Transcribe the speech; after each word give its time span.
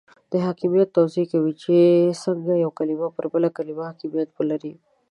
حاکمیت 0.45 0.89
توضیح 0.97 1.25
کوي 1.33 1.53
چې 1.63 1.75
څنګه 2.23 2.53
یوه 2.63 2.73
کلمه 2.79 3.07
پر 3.15 3.25
بله 3.33 3.49
کلمه 3.57 3.83
حاکمیت 3.89 4.29
ولري. 4.33 4.73